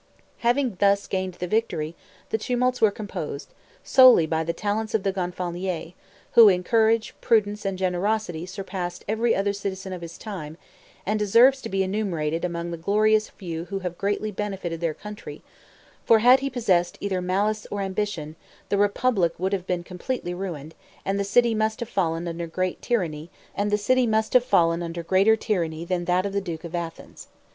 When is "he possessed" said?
16.39-16.97